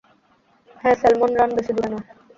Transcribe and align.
হ্যাঁ, 0.81 0.95
salmon 0.95 1.31
run 1.35 1.49
বেশি 1.57 1.71
দূরে 1.75 1.89
নয়। 1.91 2.05